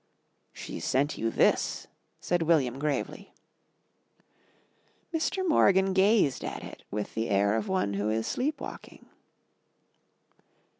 "She 0.51 0.79
sent 0.79 1.19
you 1.19 1.29
this," 1.29 1.85
said 2.19 2.41
William 2.41 2.79
gravely. 2.79 3.35
Mr. 5.13 5.47
Morgan 5.47 5.93
gazed 5.93 6.43
at 6.43 6.63
it 6.63 6.81
with 6.89 7.13
the 7.13 7.29
air 7.29 7.55
of 7.55 7.67
one 7.67 7.93
who 7.93 8.09
is 8.09 8.25
sleep 8.25 8.59
walking. 8.59 9.05